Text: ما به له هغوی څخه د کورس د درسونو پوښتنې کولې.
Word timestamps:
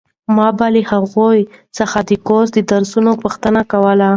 ما 0.35 0.47
به 0.57 0.67
له 0.75 0.81
هغوی 0.91 1.39
څخه 1.77 1.99
د 2.09 2.11
کورس 2.27 2.49
د 2.53 2.59
درسونو 2.71 3.11
پوښتنې 3.23 3.63
کولې. 3.71 4.09